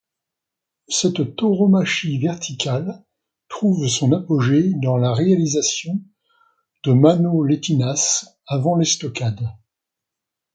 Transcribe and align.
Cette 0.87 1.35
tauromachie 1.35 2.17
verticale 2.17 3.05
trouve 3.49 3.87
son 3.87 4.11
apogée 4.13 4.71
dans 4.81 4.97
la 4.97 5.13
réalisation 5.13 6.01
de 6.85 6.93
manoletinas 6.93 8.25
avant 8.47 8.77
l'estocade. 8.77 9.47